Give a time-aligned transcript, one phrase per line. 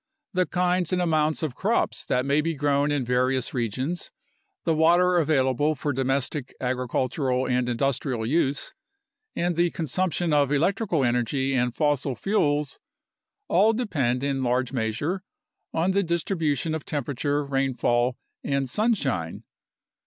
[0.33, 4.09] The kinds and amounts of crops that may be grown in various regions,
[4.63, 8.73] the water available for domestic, agricultural, and industrial use,
[9.35, 12.79] and the consumption of electrical energy and fossil fuels
[13.47, 15.21] all depend in large measure
[15.71, 19.43] on the distribution of temperature, rainfall, and sun shine.